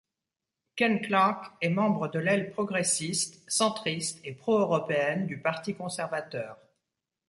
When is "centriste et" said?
3.47-4.33